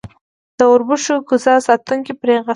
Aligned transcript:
د 0.57 0.59
اوربشو 0.71 1.15
کوزه 1.27 1.53
ساتونکی 1.67 2.13
پرې 2.21 2.35
غصه 2.35 2.39
کېږي. 2.45 2.49